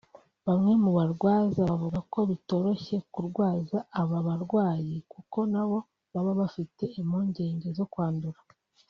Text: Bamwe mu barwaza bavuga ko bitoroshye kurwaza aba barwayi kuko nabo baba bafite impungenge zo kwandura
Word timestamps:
Bamwe 0.47 0.73
mu 0.83 0.91
barwaza 0.97 1.59
bavuga 1.69 1.99
ko 2.13 2.19
bitoroshye 2.31 2.95
kurwaza 3.13 3.77
aba 4.01 4.17
barwayi 4.27 4.95
kuko 5.13 5.37
nabo 5.51 5.77
baba 6.13 6.31
bafite 6.41 6.83
impungenge 6.99 7.67
zo 7.79 7.85
kwandura 7.93 8.39